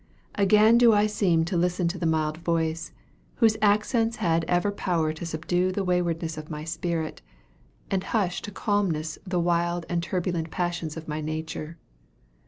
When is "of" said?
6.39-6.49, 10.97-11.07